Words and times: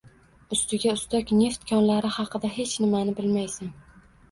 Ustiga 0.55 0.93
ustak, 0.99 1.33
neft 1.43 1.67
konlari 1.73 2.11
haqida 2.17 2.53
hech 2.59 2.75
nimani 2.87 3.17
bilmaysan 3.23 3.73